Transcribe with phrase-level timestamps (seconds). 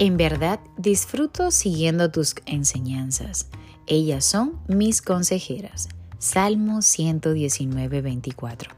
[0.00, 3.48] En verdad, disfruto siguiendo tus enseñanzas.
[3.86, 5.90] Ellas son mis consejeras.
[6.18, 8.70] Salmo 119, 24.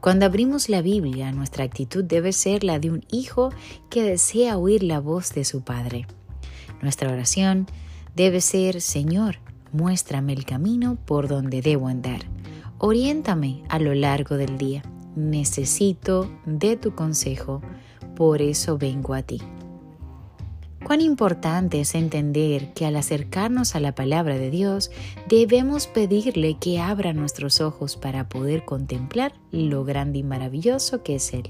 [0.00, 3.54] Cuando abrimos la Biblia, nuestra actitud debe ser la de un hijo
[3.88, 6.06] que desea oír la voz de su padre.
[6.82, 7.66] Nuestra oración
[8.14, 9.38] debe ser, Señor,
[9.72, 12.20] muéstrame el camino por donde debo andar.
[12.76, 14.82] Oriéntame a lo largo del día.
[15.16, 17.62] Necesito de tu consejo,
[18.14, 19.40] por eso vengo a ti.
[20.84, 24.90] Cuán importante es entender que al acercarnos a la palabra de Dios
[25.26, 31.32] debemos pedirle que abra nuestros ojos para poder contemplar lo grande y maravilloso que es
[31.32, 31.48] Él.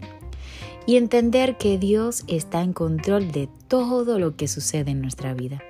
[0.87, 5.61] Y entender que Dios está en control de todo lo que sucede en nuestra vida.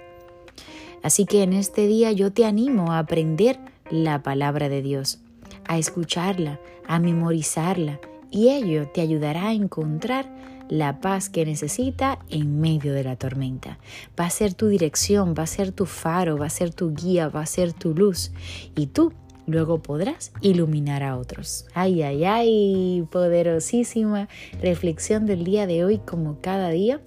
[1.02, 3.58] Así que en este día yo te animo a aprender
[3.90, 5.20] la palabra de Dios,
[5.66, 7.98] a escucharla, a memorizarla,
[8.30, 13.78] y ello te ayudará a encontrar la paz que necesita en medio de la tormenta.
[14.18, 17.28] Va a ser tu dirección, va a ser tu faro, va a ser tu guía,
[17.28, 18.32] va a ser tu luz.
[18.74, 19.12] Y tú
[19.46, 21.66] luego podrás iluminar a otros.
[21.74, 24.28] Ay, ay, ay, poderosísima
[24.60, 27.00] reflexión del día de hoy como cada día.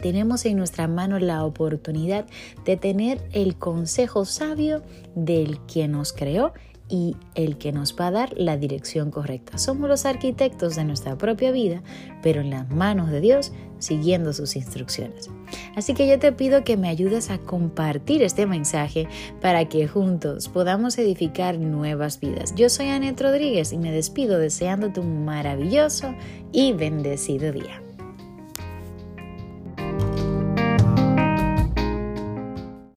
[0.00, 2.26] Tenemos en nuestra mano la oportunidad
[2.64, 4.82] de tener el consejo sabio
[5.14, 6.52] del quien nos creó
[6.92, 9.56] y el que nos va a dar la dirección correcta.
[9.56, 11.82] Somos los arquitectos de nuestra propia vida,
[12.22, 15.30] pero en las manos de Dios, siguiendo sus instrucciones.
[15.74, 19.08] Así que yo te pido que me ayudes a compartir este mensaje
[19.40, 22.54] para que juntos podamos edificar nuevas vidas.
[22.56, 26.14] Yo soy Anet Rodríguez y me despido deseándote un maravilloso
[26.52, 27.82] y bendecido día.